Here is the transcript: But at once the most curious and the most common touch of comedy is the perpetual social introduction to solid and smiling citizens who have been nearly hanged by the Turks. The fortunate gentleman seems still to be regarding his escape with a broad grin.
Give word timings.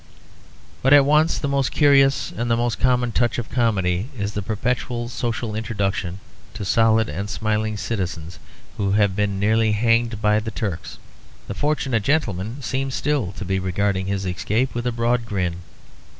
But 0.81 0.93
at 0.93 1.05
once 1.05 1.37
the 1.37 1.47
most 1.47 1.69
curious 1.69 2.33
and 2.35 2.49
the 2.49 2.57
most 2.57 2.79
common 2.79 3.11
touch 3.11 3.37
of 3.37 3.51
comedy 3.51 4.09
is 4.17 4.33
the 4.33 4.41
perpetual 4.41 5.09
social 5.09 5.53
introduction 5.53 6.19
to 6.55 6.65
solid 6.65 7.07
and 7.07 7.29
smiling 7.29 7.77
citizens 7.77 8.39
who 8.77 8.93
have 8.93 9.15
been 9.15 9.39
nearly 9.39 9.73
hanged 9.73 10.19
by 10.19 10.39
the 10.39 10.49
Turks. 10.49 10.97
The 11.47 11.53
fortunate 11.53 12.01
gentleman 12.01 12.63
seems 12.63 12.95
still 12.95 13.31
to 13.33 13.45
be 13.45 13.59
regarding 13.59 14.07
his 14.07 14.25
escape 14.25 14.73
with 14.73 14.87
a 14.87 14.91
broad 14.91 15.23
grin. 15.27 15.57